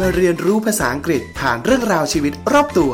[0.00, 2.92] มาเรียนรู้ภาษาอังกฤษผ่านเรื่องราวชีวิตรอบตัว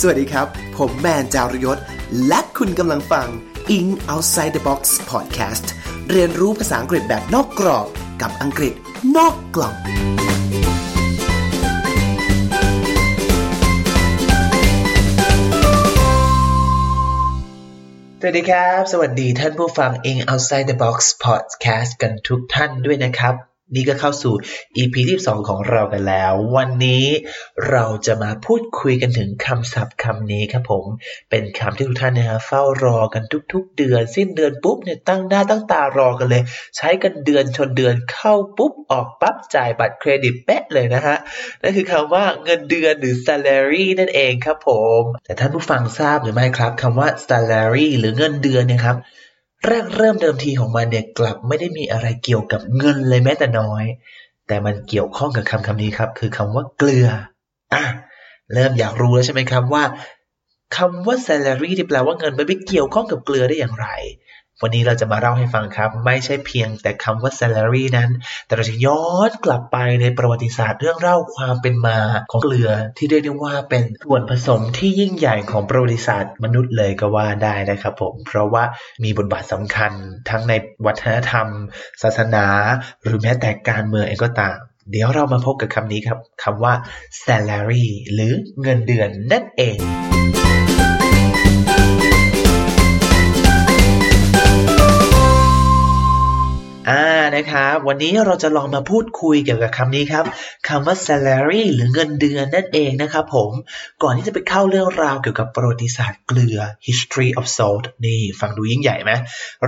[0.00, 0.46] สวัสดีครับ
[0.76, 1.78] ผมแมนจารยศ
[2.28, 3.28] และคุณกำลังฟัง
[3.76, 5.66] In Outside the Box Podcast
[6.10, 7.86] เรียนรู้ภาษาอังกฤษแบบนอกกรอบ
[8.22, 8.74] กับอังกฤษ
[9.16, 9.74] นอกกล่อง
[18.20, 24.34] สวัสดีครับ สวัสดีท่านผู้ฟัง In Outside the Box Podcast กันทุกท่านด้วยนะครับ นี่ก็เข้าสู่
[24.76, 27.04] EP ที่2ของเรากันแล้ว วันนี้
[27.70, 30.84] เราจะมาพูดคุยกันถึงคำศัพท์คำนี้ครับผม
[31.30, 36.42] เป็นคำที่ทุกท่านนะฮะเฝ้ารอกันทุก ๆ เดือน สิ้นเดือนปุ๊บเนี่ยตั้งหน้าตั้งตารอกันเลย
[36.76, 41.16] ใช้กันเดือนชนเดือนเข้าปุ๊บออกปั๊บจ่ายบัตรเครดิตแป๊ะเลยนะฮะ
[41.62, 44.70] นั่นคือคำว่าเงินเดือนหรือ salary นั่นเองครับผ
[45.00, 48.98] ม แต่ท่านผู้ฟังทราบหรือไม่ครับคำว่า salary หรือเงินเดือนเนี่ยครับ
[49.64, 53.84] แรกเริ่มเดิมทีของมันเนี่ยกลับไม่ได้มีอะไรเกี่ยวกับเงินเลยแม้แต่น้อย
[54.46, 57.08] แต่มันเกี่ยวข้องกับคำคำนี้ครับ คือคำว่าเกลือ
[57.74, 57.84] อะ
[58.54, 59.84] เริ่มอยากรู้แล้วใช่ไหมครับว่า
[60.76, 63.88] คำว่า salary ที่แปลว่าเงินมันไปเกี่ยวข้องกับเกลือได้อย่างไร
[64.62, 68.10] วันนี้เราจะมาเล่าให้ฟังครับ ไม่ใช่เพียงแต่คำว่า salary นั้น
[68.46, 71.98] แต่เราจะย้อนกลับไปในประวัติศาสตร์เรื่องเล่าความเป็นมา
[72.32, 78.64] ของเกลือ ที่เรียกได้ว่าเป็นส่วนผสมที่ยิ่งใหญ่ของประวัติศาสตร์มนุษย์เลยก็ว่าได้นะครับผม เพราะว่า
[79.04, 79.92] มีบทบาทสำคัญ
[80.30, 80.52] ทั้งใน
[80.86, 81.46] วัฒนธรรม
[82.02, 82.46] ศาสนา
[83.04, 84.56] หรือแม้แต่การเมืองเองก็ตาม
[84.90, 86.74] เดี๋ยวเรามาพบกับคำนี้ครับคำว่า
[87.24, 88.32] salary หรือ
[88.62, 89.78] เงินเดือนนั่นเอง
[97.36, 100.24] นะครับ วันนี้เราจะลองมาพูดคุยเกี่ยวกับคำนี้ครับ
[100.68, 103.50] คำว่า salary หรือเงินเดือนนั่นเองนะครับผม
[104.02, 109.12] ก่อนที่จะไปเข้าเรื่องราวเกี่ยวกับประวัติศาสตร์เกลือ history of salt นี่ฟังดูยิ่งใหญ่ไหม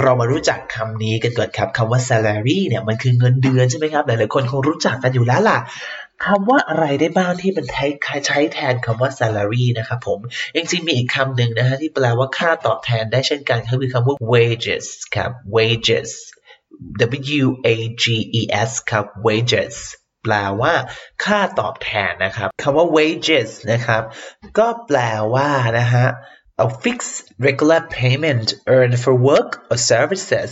[0.01, 5.59] เรามารู้จักคำนี้กันก่อนครับคำว่า salary เนี่ยมันคือเงินเดือนใช่ไหมครับ หลายๆคนคงรู้จักกันอยู่แล้วล่ะ
[6.27, 7.87] คำว่าอะไรได้บ้างที่มันใช้
[8.27, 10.19] ใช้แทนคำว่า salary นะครับผม
[10.55, 16.11] จริงๆมีอีกคำหนึ่งนะฮะที่แปลว่าค่าตอบแทนได้เช่นกันคือคำว่า wages ครับ wages
[17.39, 18.05] W A G
[18.41, 19.75] E S ครับ wages
[20.23, 20.75] แปลว่า
[21.25, 24.03] ค่าตอบแทนนะครับคำว่า wages นะครับ
[24.59, 24.99] ก็แปล
[25.35, 26.07] ว่านะฮะ
[26.67, 30.51] a fixed regular payment earned for work or services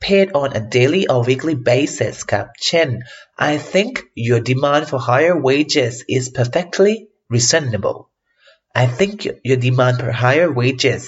[0.00, 2.88] paid on a daily or weekly basis ครับ เช่น
[3.50, 3.92] I think
[4.28, 6.94] your demand for higher wages is perfectly
[7.34, 7.98] reasonable
[8.82, 9.16] I think
[9.48, 11.04] your demand for higher wages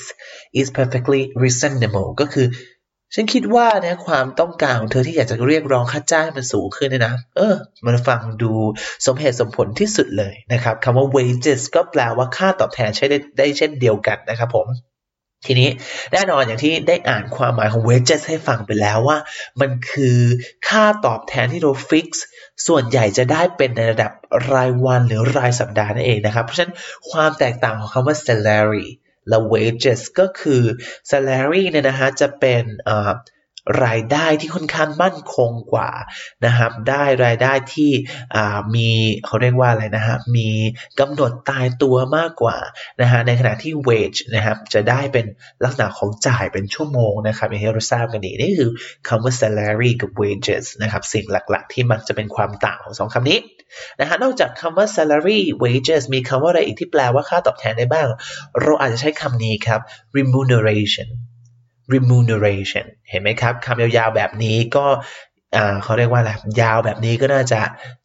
[0.60, 2.46] is perfectly reasonable ก็คือ
[3.18, 7.54] ฉันคิดว่านะความต้องการของเธอที่อยากจะเรียกร้องค่าจ้างมันสูงขึ้นเนี่ยนะ เออ
[7.86, 8.52] มันฟังดู
[9.06, 14.66] สมเหตุสมผลที่สุดเลยนะครับคำว่า wages ก็แปลว่าค่าตอบแทนใช้ได้ได้เช่นเดียวกันนะครับผม
[15.46, 15.68] ทีนี้
[16.12, 19.18] แน่นอนอย่างที่ได้อ่านความหมายของ wages ให้ฟังไปแล้วว่า
[19.60, 20.18] มันคือ
[20.68, 22.08] ค่าตอบแทนที่เรา fix
[22.66, 24.12] ส่วนใหญ่จะได้เป็นในระดับ
[24.52, 26.74] รายวันหรือรายสัปดาห์นั่นเองนะครับ เพราะฉะนั้น
[27.10, 28.86] ความแตกต่างของคำว่า salary
[29.28, 30.62] และ wages ก็คือ
[31.10, 32.64] salary เนี่ยนะฮะจะเป็น
[33.84, 35.90] รายได้ที่ค่อนข้างมั่นคงกว่า
[36.46, 37.90] นะครับ ได้รายได้ที่
[38.74, 38.88] มี
[39.26, 40.50] เขาเรียกว่าอะไรนะฮะมี
[41.00, 42.56] กำหนดตายตัวมากกว่า
[43.00, 45.26] นะฮะในขณะที่ wage นะครับจะได้เป็น
[45.64, 48.70] ลักษณะของจ่ายเป็นชั่วโมงนะครับอย่างที่เราทราบกันดีนี่คือ
[49.08, 53.38] คำว่า salary กับ wages นะครับสิ่งหลักๆ ที่มักจะเป็นความต่างของสองคำนี้
[54.00, 58.08] นะฮะนอกจากคำว่า salary wages มีคำว่าอะไรอีกที่แปลว่าค่าตอบแทนได้บ้าง
[58.62, 59.80] เราอาจจะใช้คำนี้ครับ
[60.16, 61.08] remuneration
[61.94, 64.86] remuneration เห็นไหมครับคำยาวๆแบบนี้ก็
[65.82, 66.32] เขาเรียกว่าอะไร
[66.62, 67.60] ยาวแบบนี้ก็น่าจะ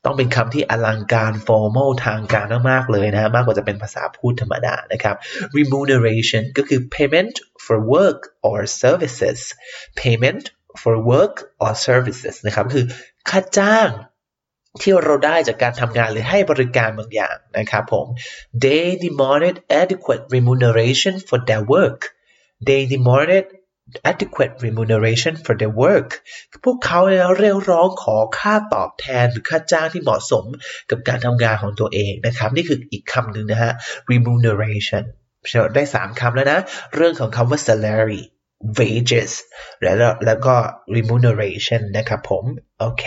[0.06, 5.16] ต้องเป็นคำที่อลังการ formal ทางการมากๆเลยนะมากกว่าจะเป็นภาษาพูดธรรมดานะครับ
[5.58, 9.40] remuneration ก็คือ payment for work or services
[10.02, 10.44] payment
[10.82, 12.86] for work or services นะครับคือ
[13.30, 13.90] ค่าจ้าง
[14.82, 18.06] ที่เราได้จากการทำงานหรือให้บริการบางอย่างนะครับผม
[18.64, 22.00] they demanded adequate remuneration for their work
[22.68, 23.46] they demanded
[24.12, 26.10] adequate remuneration for their work
[26.64, 30.46] พวกเขาเนี่ยเรียกร้องขอค่าตอบแทนหรือค่าจ้างที่เหมาะสม
[30.90, 33.74] กับการทำงานของตัวเองนะครับ นี่คืออีกคำหนึ่งนะฮะ
[34.12, 35.04] remuneration
[35.76, 36.60] ได้สามคำแล้วนะ
[36.96, 38.22] เรื่องของคำว่า salary
[38.80, 39.32] wages
[39.84, 39.96] แล้ว
[40.26, 40.56] แล้วก็
[40.96, 42.44] remuneration นะครับผม
[42.80, 43.06] โอเค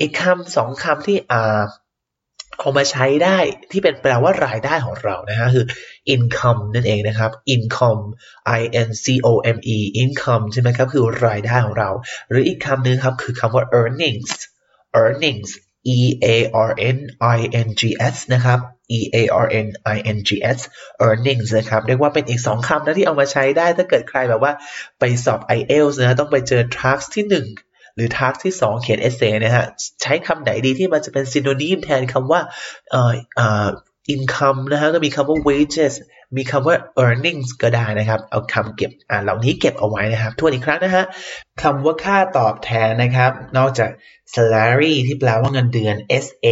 [0.00, 1.62] อีกคำสองคำที่อ่า
[2.62, 3.38] เอามาใช้ได้
[3.70, 5.66] ที่เป็นแปลว่ารายได้ของเรานะฮะคือ
[6.14, 8.02] income นั่นเองนะครับ income
[8.58, 11.90] i n c o m e income ใช่ไหมครับคือรายได้ของเรา
[12.28, 14.32] หรืออีกคำหนึ่งครับคือคำว่า earnings
[15.02, 15.50] earnings
[15.96, 16.36] e a
[16.68, 16.98] r n
[17.36, 17.82] i n g
[18.12, 18.58] s นะครับ
[18.98, 20.58] e a r n i n g s
[21.06, 24.52] earnings นะครับ เรียกว่าเป็นอีกสองคำนะที่เอามาใช้ได้ถ้าเกิดใครแบบว่า
[24.98, 27.46] ไปสอบ IELTS นะต้องไปเจอ task ที่หนึ่ง
[27.94, 29.66] หรือ task ที่ 2 เขียนเอเซ่นะฮะ
[30.02, 32.40] ใช้คำไหนดีที่มันจะเป็นซินโนนีมแทนคำว่า
[32.90, 33.40] เอ่ออ
[34.14, 35.94] income นะฮะก็มีคำว่า wages
[36.36, 41.04] มีคำว่า earnings ก็ได้นะครับ เอาคำเก็บอ่าเหล่านี้เก็บเอาไว้นะครับทวนอีกครั้งนะฮะ
[41.62, 43.90] คำว่าค่าตอบแทนนะครับ นอกจาก
[44.34, 46.48] salary ที่แปลว่าเงินเดือน S A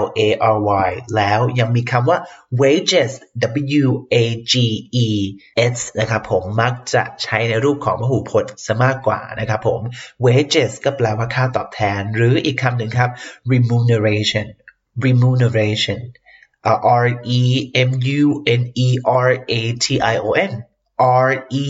[0.00, 0.20] L A
[0.54, 2.18] R Y แล้วยังมีคำว่า
[2.60, 3.12] wages
[3.82, 4.16] W A
[4.52, 4.54] G
[5.06, 5.08] E
[5.74, 9.80] S นะครับผมมักจะใช้ในรูปของพหูพจน์ซะมากกว่านะครับผม
[10.24, 13.10] wages ก็แปลว่าค่าตอบแทน หรืออีกคำหนึ่งครับ
[13.52, 14.46] remuneration
[15.04, 16.00] remuneration
[17.04, 17.06] R
[17.38, 17.90] E M
[18.20, 18.88] U N E
[19.26, 20.52] R A T I O N
[21.26, 21.66] R E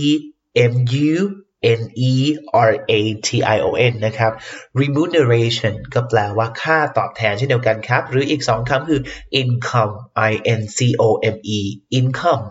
[0.72, 0.75] M
[1.14, 1.16] U
[1.62, 2.37] N E
[2.70, 4.32] R A T I O N นะครับ
[4.81, 9.00] remuneration ก็แปลว่าค่าตอบแทนเช่นเดียวกันครับ หรืออีกสองคำคือ
[9.40, 9.94] income
[10.31, 11.60] I N C O M E
[11.98, 12.44] income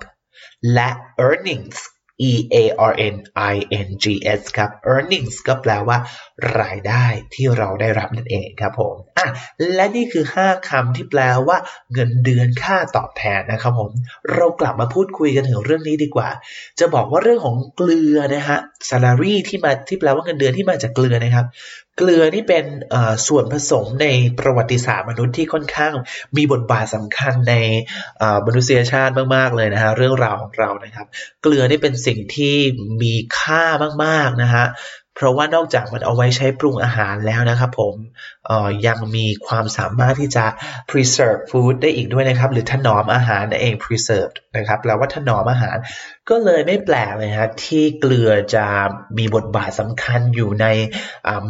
[0.74, 0.90] และ
[1.28, 1.78] earnings
[2.30, 2.56] E A
[2.92, 3.16] R N
[3.54, 3.56] I
[3.88, 4.06] N G
[4.40, 5.98] S ครับ earnings ก็แปลว่า
[6.60, 9.28] รายได้ที่เราได้รับนั่นเองครับผมอะ
[9.76, 11.58] และนี่คือ 5คำที่แปลว่า
[11.94, 13.92] เงินเดือนค่าตอบแทนนะครับผม
[14.34, 16.30] เรากลับมาพูดคุยกันถึงเรื่องนี้ดีกว่า
[16.80, 21.46] จะบอกว่าเรื่องของเกลือนะฮะ salary ที่มาที่แปลว่าเงินเดือนที่มาจากเกลือนะครับ
[22.02, 22.66] เกลือนี่เป็น
[23.28, 24.08] ส่วนผสมใน
[24.40, 25.94] ประวัติศาสตร์มนุษย์ที่ค่อนข้าง
[26.38, 27.56] มีบทบาทสำคัญใน
[28.46, 31.08] มนุษยชาติมากๆเลยนะฮะเรื่องราวของเรานะครับ
[31.42, 32.56] เกลือนี่เป็นสิ่งที่
[33.02, 33.64] มีค่า
[34.06, 34.66] มากๆนะฮะ
[35.16, 37.96] เพราะว่านอกจากมันเอาไว้ใช้ปรุงอาหารแล้วนะครับผม
[38.88, 40.46] ยังมีความสามารถที่จะ
[40.90, 45.78] preserve food ได้อีกด้วยนะครับ หรือถนอมอาหารนั่นเอง preserved นะครับแปลว่าถนอมอาหาร
[46.30, 48.66] ก็เลยไม่แปลกเลยฮะที่เกลือจะ
[49.18, 50.66] มีบทบาทสำคัญอยู่ใน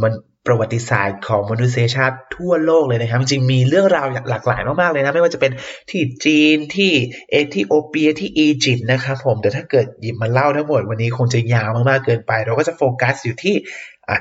[0.02, 0.14] มัน
[0.48, 5.52] ประวัติศาสตร์ของมนุษยชาติทั่วโลกเลยนะครับ จริงมีเรื่องราวหลากหลายมากๆเลยนะ ไม่ว่าจะเป็น
[5.90, 6.92] ที่จีนที่
[7.32, 13.56] เอธิโอเปียที่อียิปต์นะครับผมแต่ถ้าเกิดหยิบมาเล่าทั้งหมดวันนี้คงจะยาวมากๆเกินไป เราก็จะโฟกัสอยู่ที่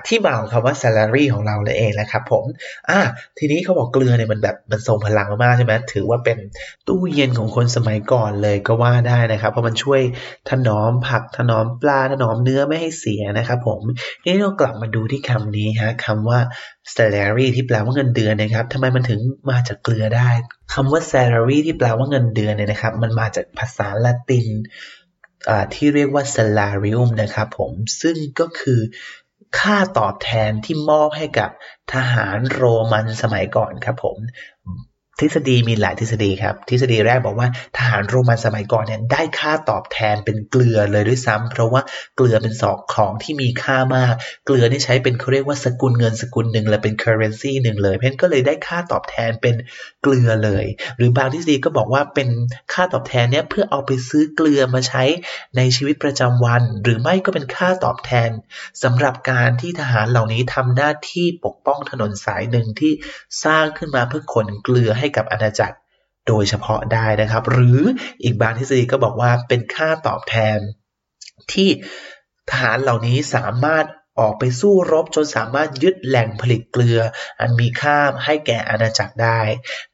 [0.07, 2.45] ที่มาของคำว่า salary ของเราเลยเองนะครับผม
[2.91, 3.01] อ่า
[3.39, 6.39] ทีนี้เขาบอกเกลือเนี่ยมันแบบมันทรงพลังมากๆใช่ไหมถือว่าเป็น
[6.89, 10.01] ตู้เย็นของคนสมัยก่อนเลยก็ว่าได้นะครับ เพราะมันช่วย
[10.51, 13.81] ถนอมผักถนอมปลาถนอมเนื้อไม่ให้เสียนะครับผม
[14.23, 16.41] ทีนี้เรากลับมาดูที่คำนี้ฮะคำว่า
[16.97, 19.21] salary ที่แปลว่าเงินเดือนนะครับทำไมมันถึง
[19.51, 20.31] มาจากเกลือได้
[20.75, 24.49] คำว่า salary ที่แปลว่าเงินเดือนเนี่ยนะครับ มันมาจากภาษาละติน
[25.75, 28.81] ที่เรียกว่า salarium นะครับผมซึ่งก็คือ
[29.59, 31.51] ค่าตอบแทนที่มอบให้กับ
[31.93, 34.17] ทหารโรมันสมัยก่อนครับผม
[35.21, 41.83] ทฤษฎีมีหลายทฤษฎีครับ ทฤษฎีแรกบอกว่าทหารโรมันสมัยก่อนเนี่ยได้ค่าตอบแทนเป็นเกลือเลยด้วยซ้ำเพราะว่า
[42.17, 44.15] เกลือเป็นสอกของที่มีค่ามาก
[44.47, 49.55] เกลือนี่ใช้เป็นเขาเรียกว่าสกุลเงินสกุลหนึ่งเลยเป็น currency หนึ่งเลย เพราะนั้นก็เลยได้ค่าตอบแทนเป็น
[50.03, 50.67] เกลือเลย
[50.97, 52.29] หรือบางทฤษฎีก็บอกว่าเป็น
[52.73, 55.05] ค่าตอบแทนเนี่ยเพื่อเอาไปซื้อเกลือมาใช้
[55.57, 58.31] ในชีวิตประจำวัน หรือไม่ก็เป็นค่าตอบแทน
[58.83, 62.93] สำหรับการที่ทหารเหล่านี้ทำหน้าที่ปกป้องถนนสายหนึ่งที่
[63.45, 65.77] สร้างขึ้นมาเพื่อขนเกลือให้กับอาณาจักร
[66.29, 67.81] โดยเฉพาะได้นะครับ หรือ
[68.23, 70.59] อีกบางทฤษฎีก็บอกว่าเป็นค่าตอบแทน
[71.53, 71.69] ที่
[72.51, 73.87] ทหารเหล่านี้สามารถ
[74.21, 77.01] ออกไปสู้รบจนสามารถยึดแหล่งผลิตเกลือ
[77.41, 79.41] อันมีค่าให้แก่อาณาจักรได้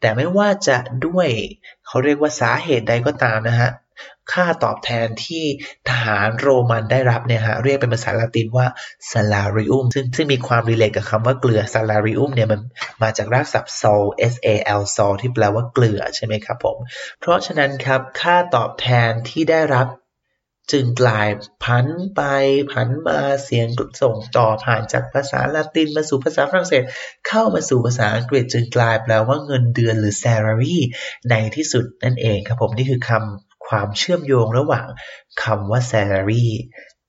[0.00, 1.28] แต่ไม่ว่าจะด้วย
[1.86, 3.72] เขาเรียกว่าสาเหตุใดก็ตามนะฮะ
[4.32, 5.44] ค่าตอบแทนที่
[5.88, 8.66] ทหารโรมันได้รับเนี่ยฮะเรียกเป็นภาษาละตินว่า
[9.12, 12.60] salarium ซึ่งซึ่งมีความรีเลทกับคำว่าเกลือ salarium เนี่ยมัน
[13.02, 14.48] มาจากรากศัพท์ sol s a
[14.80, 16.76] l sol ที่แปลว่าเกลือใช่ไหมครับผม
[17.20, 19.86] เพราะฉะนั้นครับค่าตอบแทนที่ได้รับ
[20.72, 21.28] จึงกลาย
[21.64, 22.20] พันไป
[22.72, 23.66] พันมาเสียง
[24.00, 26.82] ส่งต่อผ่านจากภาษาละตินมาสู่ภาษาฝรั่งเศส
[27.28, 30.76] เข้ามาสู่ภาษาอังกฤษจึงกลายแปลว่าเงินเดือนหรือ salary
[31.30, 34.86] ในที่สุดนั่นเองครับผมนี่คือคำความเชื่อมโยงระหว่าง
[35.42, 36.44] คำว่า salary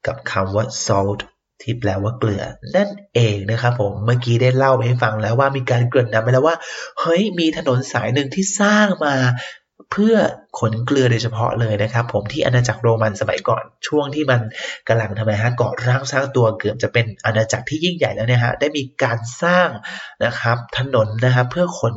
[0.06, 1.20] กับคำว่า salt
[1.62, 2.44] ที่แปลว่าเกลือ
[2.76, 6.56] นั่นเองนะครับผมเมื่อกี้ได้เล่าไปให้ฟังแล้วว่ามีการเกริ่นนำไปแล้วว่า
[7.00, 9.16] เฮ้ยมีถนนสายหนึ่งที่สร้างมา
[9.92, 10.16] เพื่อ
[10.60, 14.42] ขนเกลือโดยเฉพาะเลยนะครับผมที่อาณาจักรโรมันสมัยก่อนช่วงที่มัน
[14.88, 19.70] กำลังทำไมฮะก่อร่างสร้างตัวเกือบจะเป็นอาณาจักรที่ยิ่งใหญ่แล้วเนี่ยฮะได้มีการสร้าง
[20.26, 21.96] นะครับถนนนะครับเพื่อขน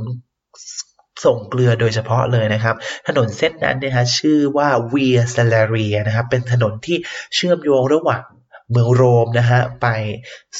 [1.24, 2.76] ส่งเกลือโดยเฉพาะเลยนะครับ
[3.08, 6.96] ถนนเส้นนั้นเนี่ยฮะชื่อว่า Via Salaria นะครับเป็นถนนที่
[7.34, 8.22] เชื่อมโยงระหว่าง
[8.70, 9.88] เมืองโรมนะฮะไป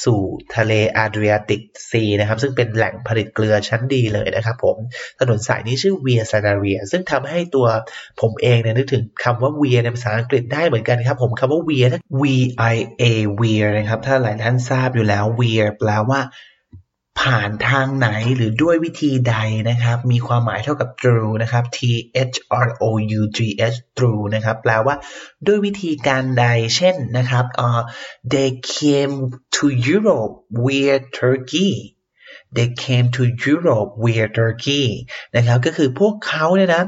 [0.05, 0.21] สู่
[0.57, 4.77] ทะเลอาดริอาติกซีนะครับซึ่งเป็นแหล่งผลิตเกลือชั้นดีเลยนะครับผม
[5.21, 7.67] ถนนสายนี้ชื่อเวียซานาเรีย ซึ่งทำให้ตัว
[8.21, 12.23] ผมเองเนี่ยนึกถึงคำว่าเวียในภาษาอังกฤษได้เหมือนกันครับผมคำว่าเวียถ้า V
[12.75, 13.05] I A
[13.41, 16.21] Via นะครับถ้าหลายท่านทราบอยู่แล้วเวียแปลว่า
[17.21, 19.37] ผ่านทางไหนหรือด้วยวิธีใด
[19.71, 21.79] นะครับ มีความหมายเท่ากับ through นะครับ t
[22.33, 23.39] h r o u g
[23.75, 24.95] h through นะครับ แปลว่า
[25.47, 26.45] ด้วยวิธีการใด
[26.77, 27.83] เช่นนะครับ uh,
[28.33, 29.15] they came
[29.57, 30.35] to Europe
[30.65, 31.73] via Turkey
[32.57, 34.85] they came to Europe via Turkey
[35.37, 36.83] นะครับก็คือพวกเขาเนี่ยนะ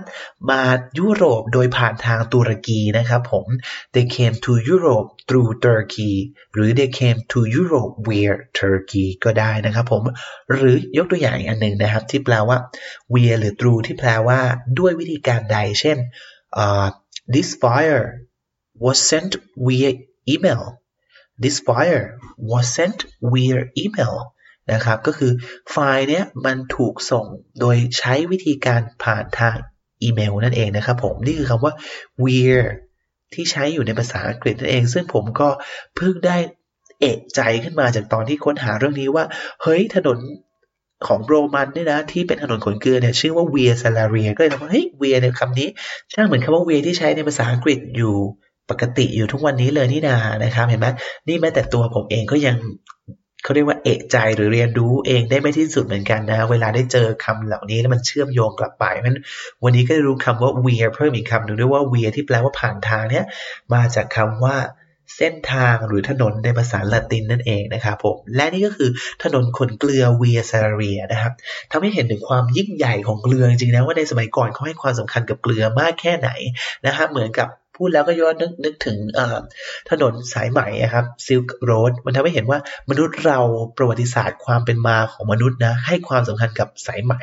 [0.50, 0.62] มา
[0.98, 3.46] ยุโรปโดยผ่านทางตุรกีนะครับผม
[3.94, 6.14] they came to Europe through Turkey
[6.52, 10.02] หรือ they came to Europe via Turkey ก็ได้นะครับผม
[10.52, 12.58] หรือยกตัวอย่างอีกอันหนึ่งนะครับ ที่แปลว่า
[13.12, 14.40] via หรือ through ที่แปลว่า
[14.78, 15.98] ด้วยวิธีการใด เช่น
[16.62, 16.88] uh,
[17.34, 18.04] this fire
[18.84, 19.32] was sent
[19.66, 19.90] via
[20.34, 20.64] email
[21.42, 22.04] this fire
[22.50, 22.98] was sent
[23.32, 24.14] via email
[24.72, 25.32] นะครับ ก็คือ
[25.70, 27.26] ไฟล์เนี้ยมันถูกส่ง
[27.60, 29.56] โดยใช้วิธีการผ่านทาง
[30.02, 31.72] อีเมลนั่นเองนะครับผม นี่คือคำว่า
[32.22, 32.66] where
[33.34, 35.48] ที่ใช้อยู่ในภาษาอังกฤษนั่นเอง ซึ่งผมก็
[35.96, 36.36] เพิ่งได้
[37.00, 39.24] เอกใจขึ้นมาจากตอนที่ค้นหาเรื่องนี้ว่า
[39.62, 40.18] เฮ้ยถนน
[41.06, 45.68] ของโรมันเนี่ยนะ ที่เป็นถนนขนเกลือเนี่ยชื่อว่า Via Salaria ก็เลยว่าเฮ้ย Via ในคำนี้
[46.12, 48.14] ช่างเหมือนคำว่า Via ที่ใช้ในภาษาอังกฤษอยู่
[48.70, 50.86] ปกติอยู่ทุกวันนี้เลยนี่นานะครับ เห็นไหม
[51.28, 52.56] นี่แม้แต่ตัวผมเองก็ยัง
[53.42, 59.14] เขาเรียกว่าเอกใจหรือเรียนรู้เองได้ไม่ที่สุดเหมือนกันนะเวลาได้เจอคำเหล่านี้แล้วมันเชื่อมโยงกลับไปเพราะ
[59.64, 63.24] วันนี้ก็ได้รู้คำว่า weir เพิ่มอีกคำหนึ่งด้วยว่า weir ที่แปลว่าผ่านทางเนี้ย
[63.74, 64.56] มาจากคำว่า
[65.16, 68.90] เส้นทางหรือถนนในภาษาละตินนั่นเองนะครับผม และนี่ก็คือ
[69.22, 71.32] ถนนขนเกลือเวียซาเรียนะครับ
[71.70, 76.30] ทำให้เห็นถึงความยิ่งใหญ่ของเกลือจริงๆนะว่าในสมัยก่อนเขาให้ความสำคัญกับเกลือมากแค่ไหน
[76.86, 77.48] นะฮะเหมือนกับ
[77.80, 78.98] พูดแล้วก็ย้อนนึกนึกถึง
[79.90, 82.58] ถนนสายไหม่ครับซิลค์โรดมันทำให้เห็นว่า
[82.90, 83.40] มนุษย์เรา
[83.76, 87.14] ประวัติศาสตร์ความเป็นมาของมนุษย์นะให้ความสำคัญกับสายไหม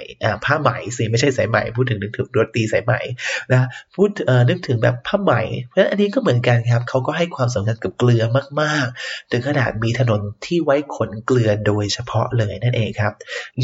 [0.45, 2.93] ผ้าไหมสิไม่ใช่สายไหมพูดถึงนึกถึงรถตีสายไหม
[3.51, 4.09] นะพูด
[4.49, 5.33] นึกถึงแบบผ้าไหม
[5.65, 8.23] เพราะฉะนั้นอันนี้ก็เหมือนกันครับเขาก็ให้ความสำคัญกับเกลือ
[8.61, 13.13] มากๆ ถึงขนาดมีถนนที่ไว้ขนเกลือโดยเฉพาะเลยนั่นเองครับ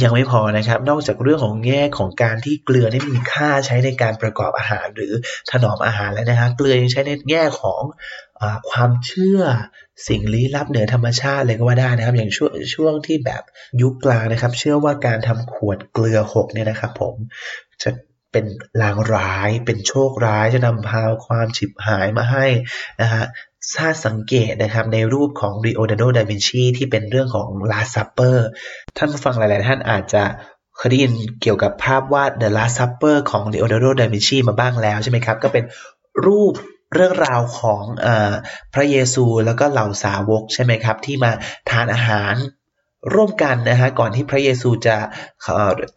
[0.04, 5.14] ยังไม่พอนะครับ นอกจากเรื่องของแง่ของการที่เกลือนี่มีค่าใช้ในการประกอบอาหารหรือ
[5.52, 7.82] ถนอมอาหารแล้วนะฮะเกลือใช้ในแง่ของ
[8.42, 9.40] อความเชื่อ
[10.08, 13.44] สิ่งลี้ลับเหนือธรรมชาติเลยก็ว่าได้นะครับ อย่างช่วงช่วงที่แบบ
[13.82, 17.16] ยุคกลางนะครับ เชื่อว่าการทำขวดเกลือหกเนี่ยนะครับ ผม
[17.84, 17.90] จะ
[18.32, 18.46] เป็น
[18.82, 22.46] ลางร้าย เป็นโชคร้ายจะนำพาความฉิบหายมาให้
[23.02, 23.24] นะฮะ
[23.78, 28.48] ถ้าสังเกตนะครับในรูปของลีโอนาร์โด ดาวินชี ที่เป็นเรื่องของ Last Supper
[28.98, 30.24] ท่านผู้ฟังหลาย ๆ ท่านอาจจะ
[30.78, 35.64] เคยได้ยินเกี่ยวกับภาพวาด The Last Supper ของ Leonardo da Vinci มาบ้างแล้วใช่ไหมครับ ก็เป็น
[36.26, 36.54] รูป
[36.94, 38.08] เรื่องราวของอ
[38.74, 41.32] พระเยซูแล้วก็เหล่าสาวกใช่ไหมครับ ที่มา
[41.70, 42.34] ทานอาหาร
[43.14, 44.98] ร่วมกันนะฮะก่อนที่พระเยซูจะ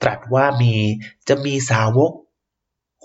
[0.02, 0.74] ตรัสว่ามี
[1.28, 2.12] จะมีสาวก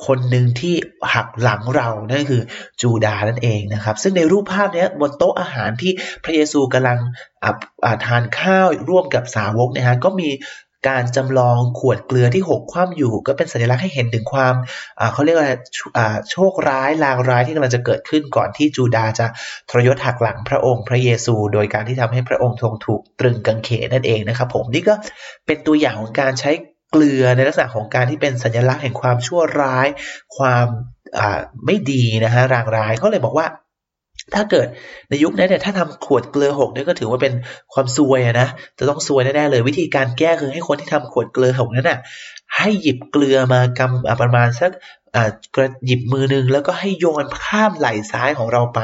[0.06, 0.76] คนหนึ่งที่
[1.14, 2.42] หักหลังเรานั่นคือ
[2.82, 5.92] จูดานั่นเองนะครับ ซึ่งในรูปภาพนี้บนโต๊ะอาหารที่
[6.24, 7.00] พระเยซูกำลัง
[8.06, 10.30] ทานข้าวร่วมกับสาวกนะฮะก็มี
[10.88, 14.54] การจำลองขวดเกลือที่หกคว่ำอยู่ก็เป็นสัญลักษณ์ให้เห็นถึงความ
[15.14, 15.50] เขาเรียกว่า
[16.32, 19.26] โชคร้ายลางร้ายที่กำลังจะเกิดขึ้นก่อนที่จูดาจะ
[19.70, 24.94] ทรยศหักหลังพระองค์พระเยซู โดยการที่ทำให้พระองค์ทงถูกตรึงกังเขนนั่นเองนะครับ ผมนี่ก็
[25.46, 26.52] เป็นตัวอย่างของการใช้
[26.92, 29.88] เกลือในลักษณะของการที่เป็นสัญลักษณ์แห่งความชั่วร้าย
[30.38, 30.68] ความ
[31.66, 33.48] ไม่ดีนะฮะรางร้ายเขาเลยบอกว่า
[34.34, 34.68] ถ้าเกิด
[35.10, 37.34] ในยุคนั้นเนี่ยถ้าทำขวดเกลือหกเนี่ยก็ถือว่าเป็น
[37.74, 38.48] ความซวยนะ
[38.80, 42.00] จะต้องซวยแน่ๆเลย วิธีการแก้คือให้คนที่ทำขวดเกลือหกนั้นน่ะ
[42.58, 44.72] ให้หยิบเกลือมากำประมาณสัก
[45.56, 48.82] กระหยิบมือนึงแล้วก็ให้โยนข้ามไหล่ซ้ายของเราไป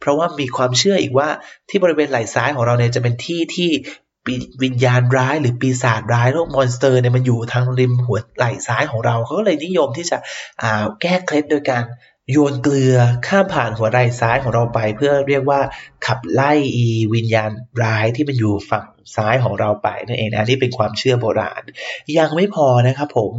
[0.00, 1.28] เพราะว่ามีความเชื่ออีกว่า
[1.68, 3.70] ที่บริเวณไหล่ซ้ายของเราเนี่ยจะเป็นที่ที่
[4.62, 10.16] วิญญาณร้ายหรือปีศาจร้ายพวก monster เนี่ยมันอยู่ทางริมหัวไหล่ซ้ายของเราเขาก็เลยนิยมที่จะ
[11.00, 11.82] แก้เคล็ดโดยการ
[12.30, 15.60] โยนเกลือข้ามผ่านหัวไหล่ซ้ายของเราไป เพื่อเรียกว่า
[16.06, 17.50] ขับไล่อีวิญญาณ
[17.82, 18.86] ร้ายที่มันอยู่ฝั่ง
[19.16, 21.62] ซ้ายของเราไปนั่นเองนะนี่เป็นความเชื่อโบราณ
[22.18, 23.32] ยังไม่พอนะครับผม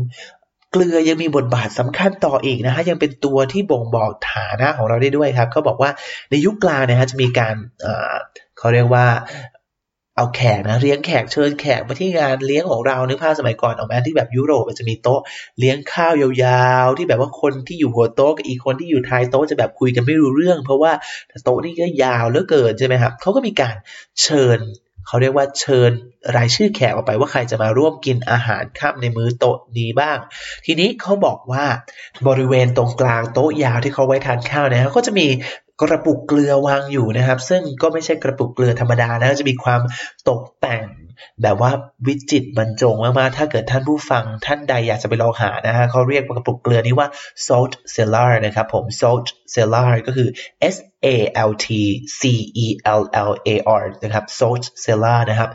[0.72, 5.92] เกลือยังมีบทบาทสำคัญต่ออีกนะฮะยังเป็นตัวที่บ่งบอกฐานะของเราได้ด้วยครับเขาบอกว่า
[6.30, 7.56] ในยุคกลางนะฮะจะมีการ
[8.58, 9.06] เขาเรียกว่า
[10.16, 15.22] เอาแขกนะเลี้ยงแขกเชิญแขกมาที่งานเลี้ยงของเรานึกภาพสมัยก่อนออกมาที่แบบยุโรปมันจะมีโต๊ะ
[15.60, 20.92] เลี้ยงข้าวยาวๆ ที่แบบว่าคนที่อยู่หัวโต๊ะกับอีกคนที่อยู่ท้ายโต๊ะจะแบบคุยกันไม่รู้เรื่อง เพราะว่า
[21.44, 23.76] โต๊ะนี่ก็ยาวเหลือเกินใช่ไหมครับเขาก็มีการ
[24.22, 24.60] เชิญ
[25.08, 25.92] เขาเรียกว่าเชิญ
[26.36, 30.18] รายชื่อแขกออกไปว่าใครจะมาร่วมกินอาหารข้ามในมื้อโต๊ะนี้บ้าง
[30.66, 31.66] ทีนี้เขาบอกว่า
[32.28, 35.28] บริเวณตรงกลางโต๊ะยาวที่เขาไว้ทานข้าวเนี่ยก็จะมี
[35.82, 39.82] กระปุกเกลือวางอยู่นะครับ ซึ่งก็ไม่ใช่กระปุกเกลือธรรมดานะจะมีความ
[40.30, 40.86] ตกแต่ง
[41.42, 41.72] แบบว่า
[42.08, 47.08] วิจิตบรรจงมากๆ ถ้าเกิดท่านผู้ฟังท่านใดอยากจะไปลองหานะฮะเขาเรียกกระปุกเกลือนี้ว่า
[47.48, 50.30] salt cellar นะครับผม salt cellar ก็คือ
[50.74, 50.76] S
[51.06, 51.08] A
[51.50, 51.68] L T
[52.20, 52.22] C
[52.64, 52.68] E
[53.00, 53.50] L L A
[53.82, 55.50] R นะครับ salt cellar นะครับ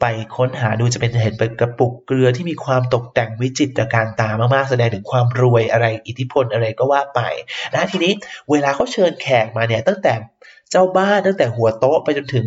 [0.00, 0.04] ไป
[0.36, 7.20] ค้นหาดูจะเป็นเห็นเป็นกระปุกเกลือที่มีความตกแต่งวิจิตรการตามากๆ แสดงถึงความรวยอะไรอิทธิพลอะไรก็ว่าไป
[7.74, 8.12] นะทีนี้
[8.50, 10.14] เวลาเขาเชิญแขกมาเนี่ยตั้งแต่
[10.70, 12.46] เจ้าบ้านตั้งแต่หัวโต๊ะไปจนถึง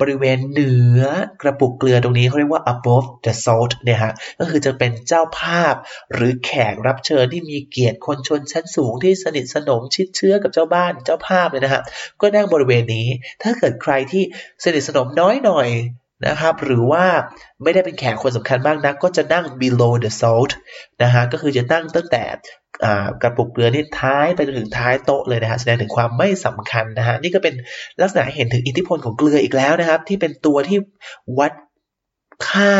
[0.00, 1.00] บริเวณเหนือ
[1.42, 5.74] กระปุกเกลือตรงนี้เขาเรียกว่า above the salt เนี่ยฮะก็คือจะเป็นเจ้าภาพ
[6.12, 11.82] หรือแขกรับเชิญที่มีเกียรติคนชนชั้นสูงที่สนิทสนมชิดเชื้อกับเจ้าบ้านเจ้าภาพเลยนะฮะ
[12.20, 13.06] ก็นั่งบริเวณนี้
[13.42, 14.22] ถ้าเกิดใครที่
[14.64, 15.68] สนิทสนมน้อยหน่อย
[16.26, 17.04] นะครับ หรือว่า
[17.62, 20.52] ไม่ได้เป็นแขกคนสำคัญมากนักก็จะนั่ง below the salt
[21.02, 22.24] นะฮะก็คือจะนั่งตั้งแต่
[23.22, 27.54] กระปุกเกลือนี่ท้ายไปจนถึงท้ายโต๊ะเลยนะฮะแสดงถึงความไม่สำคัญนะฮะนี่ก็เป็น
[28.00, 30.78] ลักษณะเห็นถึงอิทธิพลของเกลืออีกแล้วนะครับ ที่เป็นตัวที่
[31.38, 31.52] วัด
[32.48, 32.74] ค่า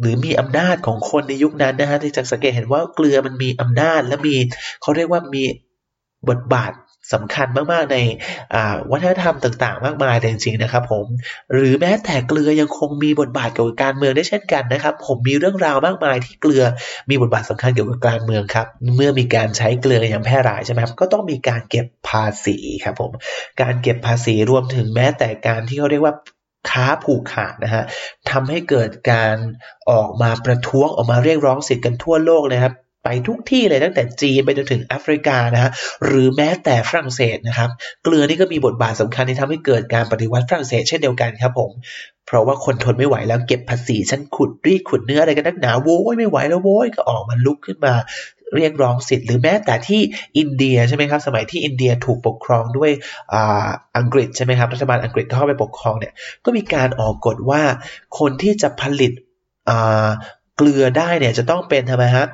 [0.00, 4.36] หรือมีอำนาจของคนในยุคนั้นนะฮะที่จะสังเกตเห็นว่าเกลือมันมีอำนาจและมี
[4.82, 5.44] เขาเรียกว่ามี
[6.28, 6.72] บทบาท
[7.12, 7.98] สำคัญมากๆใน
[8.90, 11.06] วัฒนธรรมต่างๆ มากมายจริงๆนะครับ ผม
[11.52, 16.64] หรือแม้แต่เกลือยังคงมีบทบาทเกี่ยวกับการเมืองได้เช่นกันนะครับ ผมมีเรื่องราวมากมายที่เกลือ
[17.10, 23.10] มีบทบาทสำคัญเกี่ยวกับการเมืองครับ เมื่อมีการใช้เกลืออย่างแพร่หลายใช่ไหมครับก็ต้องมีการเก็บภาษีครับผม
[23.62, 26.14] การเก็บภาษีรวมถึงแม้แต่การที่เขาเรียกว่า
[26.70, 27.84] ค้าผูกขาดนะฮะ
[28.30, 29.36] ทำให้เกิดการ
[29.90, 32.72] ออกมาประท้วงออกมาเรียกร้องสิทธิ์กันทั่วโลกนะครับ
[33.06, 35.70] ไปทุกที่เลยตั้งแต่จีนไปจนถึงแอฟริกานะฮะ
[36.06, 37.70] หรือแม้แต่ฝรั่งเศสนะครับ
[38.02, 41.70] เกลือนี่ก็มีบทบาทสำคัญที่ทำให้เกิดการปฏิวัติฝรั่งเศสเช่นเดียวกันครับผม
[42.26, 47.94] เพราะว่าคนทนไม่ไหวแล้วเก็บภาษีฉันขุดรีดขุดเนื้ออะไรกันนักหนาโว้ยไม่ไหวแล้วโว้ยก็ออกมาลุกขึ้นมา
[48.56, 50.00] เรียกร้องสิทธิ์หรือแม้แต่ที่
[50.38, 52.90] อินเดียใช่ไหมครับสมัยที่อินเดียถูกปกครองด้วย
[53.32, 53.34] อ
[53.98, 56.12] อังกฤษใช่ไหมครับรัฐบาลอังกฤษเข้าไปปกครองเนี่ย
[56.44, 57.62] ก็มีการออกกฎว่า
[58.18, 59.12] คนที่จะผลิต
[60.56, 62.24] เกลือได้เนี่ยจะต้องเป็นทำไมฮะ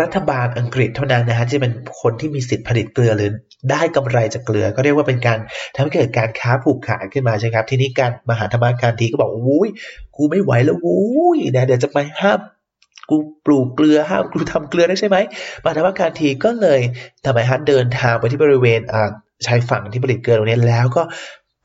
[0.00, 3.30] รัฐบาลอังกฤษเท่านั้นนะฮะที่เป็นคนที่มีสิทธิผลิตเกลือหรือ
[3.70, 5.38] ได้กำไรจากเกลือ ก็เรียกว่าเป็นการ
[5.74, 9.68] ทำให้เกิดการค้าผูกขาดขึ้นมาใช่ครับ ทีนี้การมหาธรรมการทีก็บอกวุ้ย
[10.16, 12.40] กูไม่ไหวแล้ววุ้ยนะเดี๋ยวจะไปห้าม
[13.10, 13.16] กู
[13.46, 15.16] ปลูกเกลือห้ามกูทำเกลือได้ใช่ไหม
[15.62, 16.80] มหาธรรมการทีก็เลย
[17.24, 18.80] ทำไมฮะเดินทางไปที่บริเวณ
[19.46, 21.02] ชายฝั่งที่ผลิตเกลือตรงนี้แล้วก็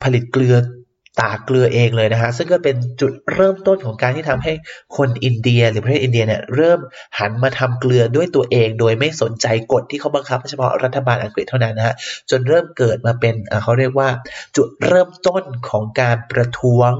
[0.04, 0.54] ผลิตเกลือ
[1.20, 4.52] ตากเกลือเองเลยนะฮะซึ่งก็เป็นจุดเริ่มต้นของการที่ทำให้
[4.96, 6.78] คนอินเดีย หรือประเทศอินเดียเนี่ยเริ่ม
[7.18, 11.94] หันมาทำเกลือด้วยตัวเอง โดยไม่สนใจกฎที่เขาบังคับเฉพาะรัฐบาลอังกฤษเท่านั้นนะฮะ
[12.30, 14.08] จนเริ่มเกิดมาเป็นเขาเรียกว่า
[14.56, 16.92] จุดเริ่มต้นของการประท้วง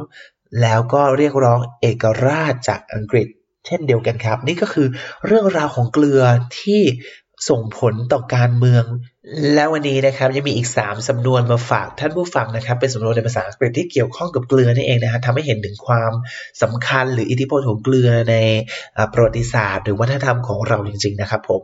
[0.62, 3.28] แล้วก็เรียกร้องเอกราชจากอังกฤษ
[3.66, 4.88] เช่นเดียวกันครับ นี่ก็คือ
[5.26, 6.22] เรื่องราวของเกลือ
[6.60, 6.82] ที่
[7.48, 8.84] ส่งผลต่อการเมือง
[9.54, 16.12] แล้ววันนี้นะครับยังมีอีก 3สำนวนมาฝากท่านผู้ฟังนะครับ เป็นสำนวนในภาษาอังกฤษที่เกี่ยวข้องกับเกลือนี่เองนะฮะทำให้เห็นถึงความ
[16.62, 18.36] สำคัญหรืออิทธิพลของเกลือใน
[19.12, 21.62] ประวัติศาสตร์ หรือวัฒนธรรมของเราจริง ๆ นะครับผม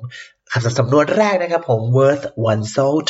[0.52, 3.08] คำสำนวนแรกนะครับผม worth one salt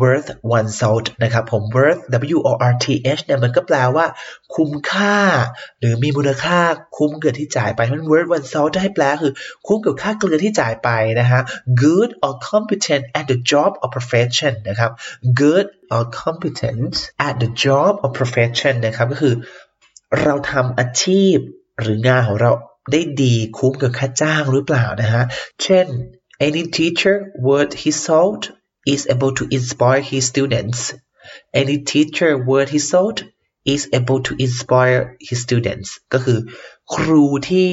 [0.00, 2.02] worth one salt นะครับผม worth
[2.36, 4.06] w o r t h เนี่ยมันก็แปลว่า
[4.54, 5.18] คุ้มค่า
[5.78, 6.58] หรือมีมูลค่า
[6.96, 9.32] คุ้มเกินที่จ่ายไปมัน worth one salt จะให้แปลคือ
[9.66, 11.40] คุ้มกับค่าเกลือที่จ่ายไปนะฮะ
[11.82, 14.90] good or competent at the job or profession นะครับ
[15.40, 16.94] good or competent
[17.26, 19.34] at the job or profession นะครับก็คือ
[20.22, 21.36] เราทำอาชีพ
[21.80, 22.52] หรืองานของเรา
[22.92, 25.24] ได้ดีคุ้มกับค่าจ้างหรือเปล่านะฮะ
[25.62, 25.86] เช่น
[26.46, 28.42] any teacher worth his salt
[28.93, 30.93] is able to inspire his students.
[31.53, 33.23] Any teacher worth his salt
[33.65, 36.39] is able to inspire his students ก็คือ
[36.96, 37.72] ครูที่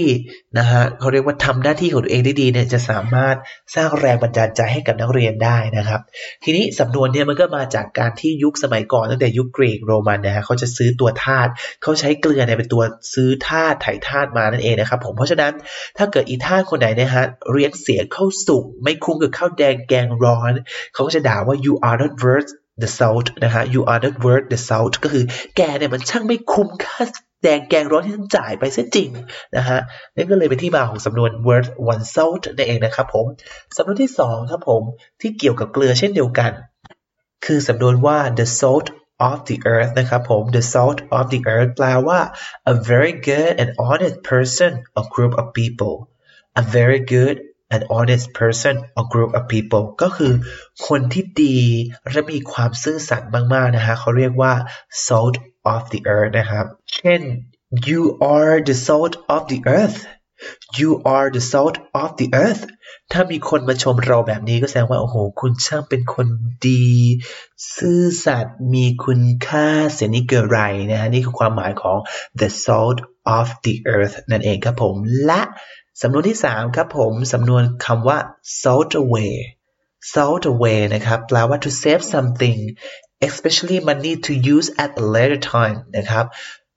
[0.57, 3.35] นะฮะเขาเรียกว่าทำหน้าที่ของตัวเองได้ดีเนี่ยจะสามารถ
[3.75, 6.01] สร้างแรงบันดาลใจให้กับนักเรียนได้นะครับ
[6.43, 11.51] ทีนี้สำนวนเนี่ยมันก็มาจากการที่ยุคสมัยก่อนตั้งแต่ยุคกรีกโรมันนะฮะเขาจะซื้อตัวธาตุ
[11.81, 15.53] เขาใช้เกลือเนี่ยเป็นตัวซื้อธาตุถ่ายธาตุมานั่นเองนะครับ ผมเพราะฉะนั้น
[15.97, 20.53] ถ้าเกิดอีธาตุคนไหนนะฮะเรียกเสียข้าวสุกไม่คุ้มกับข้าวแดงแกงร้อน
[20.93, 22.51] เขาก็จะด่าว่า you are not worth
[22.81, 25.23] the salt นะฮะ you are not worth the salt ก็คือ
[25.57, 27.01] แกเนี่ยมันช่างไม่คุ้มค่า
[27.43, 29.09] แดงแกงร้อนที่ท่านจ่ายไปเสียจริง
[29.57, 29.79] นะฮะ
[30.15, 33.25] นั่นก็เลยเป็นที่มาของสำนวน worth one salt นั่นเองนะครับผม
[33.77, 34.83] สำนวนที่สองครับผม
[35.21, 36.51] ที่เกี่ยวกับเกลือเช่นเดียวกัน
[37.45, 38.87] คือสำนวนว่า the salt
[39.29, 42.19] of the earth นะครับผม the salt of the earth แปลว่า
[42.71, 45.95] a very good and honest person or group of people
[46.61, 47.35] a very good
[47.75, 50.33] an honest person or group of people ก็คือ
[50.87, 51.57] คนที่ดี
[52.11, 54.53] และมีความซื่อสัตย์มาก ๆ นะฮะเขาเรียกว่า
[55.05, 55.35] salt
[55.73, 57.21] of the earth นะครับ เช่น
[57.89, 58.01] you
[58.35, 59.99] are the salt of the earth
[60.79, 62.63] you are the salt of the earth
[63.11, 66.27] ถ้ามีคนมาชมเราแบบนี้ก็แสดงว่า โอ้โห คุณช่างเป็นคน
[66.67, 66.87] ดี
[67.75, 70.57] ซื่อสัตย์มีคุณค่าเสียนิเกอไร
[70.89, 71.97] นะฮะ นี่คือความหมายของ
[72.39, 72.99] the salt
[73.37, 75.41] of the earth นั่นเองครับผม และ
[76.01, 78.17] สำนวนที่ 3 ครับผม สำนวนคำว่า
[78.61, 79.33] salt away
[80.13, 82.59] salt away นะครับแปลว่า to save something
[83.27, 86.25] especially money to use at a later time นะครับ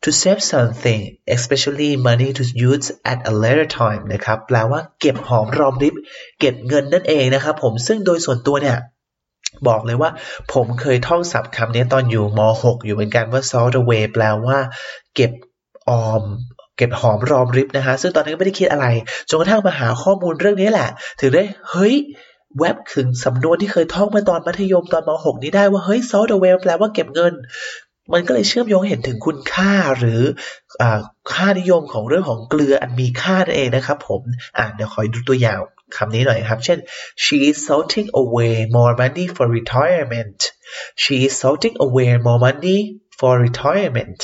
[0.03, 1.01] to save something
[1.37, 5.95] especially money to use at a later time นะครับแปลว่าเก็บหอมรอมริบ
[6.41, 8.79] เก็บเงินนั่นเองนะครับผมซึ่งโดยส่วนตัวเนี่ย
[9.69, 10.11] บอกเลยว่า
[10.53, 14.59] ผมเคยท่องศัพท์คำนี้ตอนอยู่ม .6 อยู่เหมือนกันว่า salt away แปลว่า
[15.15, 15.33] เก็บ
[15.89, 16.23] ออม
[16.77, 18.87] เก็บหอมรอมริบนะฮะซึ่งตอนนั้นก็ไม่ได้คิดอะไร
[19.29, 20.89] จนกระทั่งมาหาข้อมูลเรื่องนี้แหละ
[21.21, 21.95] ถึงได้เฮ้ย
[22.59, 27.33] แวบถึงสำนวนที่เคยท่องมาตอนมัธยมตอนม .6 นี้ได้ว่าเฮ้ย salt away แปลว่าเก็บเงิน
[28.13, 30.23] มันก็เลยเชื่อมโยงเห็นถึงคุณค่าหรือ
[30.81, 30.85] อ
[31.33, 34.21] ค่านิยมของเรื่องของเกลืออันมีค่านั่นเองนะครับผม
[34.59, 35.59] อ่าเดี๋ยวขอดูตัวอย่าง
[35.97, 36.79] คำนี้หน่อยครับ เช่น
[37.25, 40.41] she is salting away more money for retirement
[41.03, 42.79] she is salting away more money
[43.23, 44.21] for retirement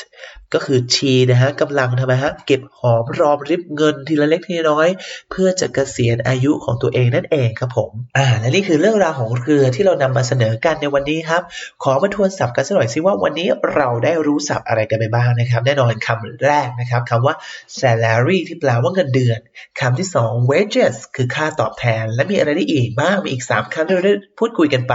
[0.54, 4.88] ก็คือ she นะฮะกำลังทำไมฮะเก็บหอมรอมริบเงินทีละเล็กทีละน้อย
[5.30, 11.42] เพื่อจะเกษียณอายุของตัวเองนั่นเองครับผมอ่าและนี่คือเรื่องราวของเกลือที่เรานำมาเสนอกันในวันนี้ครับ
[11.82, 17.34] ขอมาทวนศัพท์กันสักหน่อยสิว่าวันนี้เราได้รู้ศัพท์อะไรกันไปบ้างนะครับ แน่นอนคำแรกนะครับคำว่า
[17.80, 19.38] salary ที่แปลว่าเงินเดือน
[19.80, 24.94] คำที่สอง wages คือค่าตอบแทน และมีอะไรได้อีกบ้างมีอีก3คำที่เราได้พูดคุยกันไป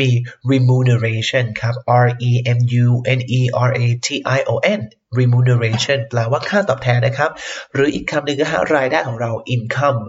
[0.00, 0.10] มี
[0.52, 3.35] remuneration ครับ r e m u n e
[3.68, 4.80] r a t i o n
[5.18, 7.30] remuneration แปลว่าค่าตอบแทนนะครับ
[7.74, 10.00] หรืออีกคำหนึ่งก็ฮะรายได้ของเรา income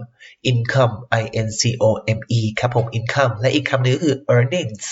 [0.50, 4.84] income i n c o m e ครับผม income และอีกคำหนึ่งคือ earnings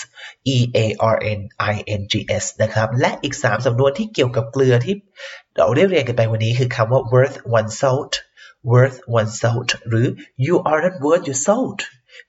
[0.55, 4.95] e a r n i n g s นะครับและอีก 3สำนวนที่เกี่ยวกับเกลือที่
[5.57, 8.13] เราได้เรียนกันไปวันนี้คือคำว่า worth one salt
[8.71, 10.07] worth one salt หรือ
[10.45, 11.79] you are not worth your salt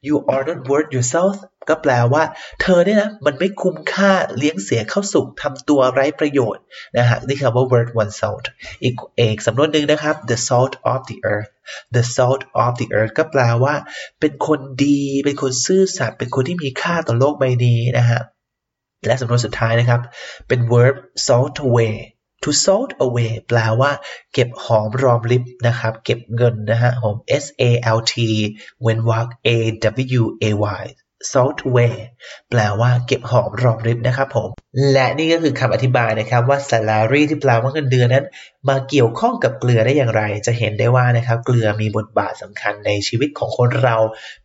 [0.06, 2.22] you are not worth your salt ก็แปลว่า
[2.60, 6.62] เธอเนี่ยนะมันไม่คุ้มค่าเลี้ยงเสียเข้าสุกทำตัวไร้ประโยชน์
[6.96, 8.44] นะฮะนี่คำว่า worth one salt
[8.82, 11.52] อีกเอกสำนวนหนึ่งนะครับ the salt of the earth
[11.94, 13.74] the salt of the earth ก็แปลว่า
[14.20, 18.20] เป็นคนดี เป็นคนซื่อสัตย์เป็นคนที่มีค่าต่อโลกใบนี้นะฮะ
[19.06, 20.00] และสำนวนสุดท้ายนะครับ
[20.48, 20.94] เป็น verb
[21.26, 21.94] salt away
[22.42, 23.90] to salt away แปลว่า
[24.32, 27.62] เก็บหอมรอมริบนะครับ เก็บเงินนะฮะผม S A
[27.96, 28.14] L T
[28.82, 29.48] เว้นวรรค A
[30.20, 30.44] W A
[30.82, 30.84] Y
[31.30, 31.94] salt away
[32.50, 34.50] แปลว่าเก็บหอมรอมริบนะครับผม
[34.92, 38.26] และนี่ก็คือคำอธิบายนะครับว่า salary ที่แปลว่าเงินเดือนนั้น
[38.68, 43.96] มาเกี่ยวข้องกับเกลือได้อย่างไร จะเห็นได้ว่านะครับเกลือมีบทบาทสำคัญในชีวิตของคนเรา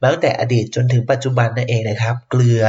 [0.01, 2.62] มาตั้งแต่อดีตจนถึงปัจจุบันนั่นเองนะครับ เกลือ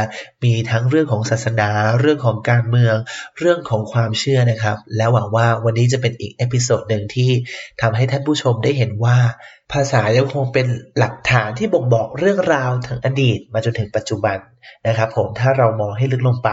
[0.44, 1.68] มีทั้งเรื่องของศาสนา
[2.00, 2.96] เรื่องของการเมือง
[3.38, 7.30] เรื่องของความเชื่อนะครับ และหวังว่าวันนี้จะเป็นอีก episode หนึ่งที่
[7.80, 9.18] ทำให้ท่านผู้ชมได้เห็นว่า
[9.74, 10.66] ภาษายังคงเป็น
[10.98, 14.38] หลักฐานที่บ่งบอกเรื่องราวทางอดีตมาจนถึงปัจจุบัน
[14.86, 16.50] นะครับผมถ้าเรามองให้ลึกลงไป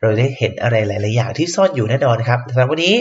[0.00, 2.94] เราได้เห็นอะไรหลาย ๆ อย่างที่ซ่อนอยู่แน่นอนครับสำหรับวันนี้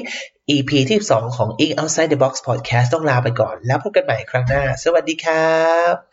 [0.49, 5.57] EP ที่ 2 ของ English Outside the Box Podcast ต้องลาไปก่อน แล้วพบกันใหม่ครั้งหน้า สวัสดีครั
[5.93, 6.12] บ